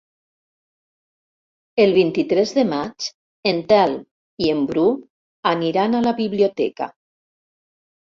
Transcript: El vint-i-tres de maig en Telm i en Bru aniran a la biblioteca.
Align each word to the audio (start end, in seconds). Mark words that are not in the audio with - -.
El 1.83 1.93
vint-i-tres 1.97 2.55
de 2.61 2.65
maig 2.71 3.11
en 3.53 3.63
Telm 3.75 4.03
i 4.49 4.53
en 4.57 4.67
Bru 4.75 4.89
aniran 5.55 5.95
a 5.95 6.05
la 6.11 6.19
biblioteca. 6.25 6.93